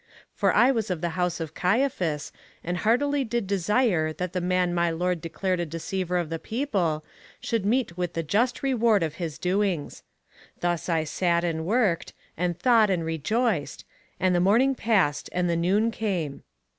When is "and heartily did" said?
2.63-3.45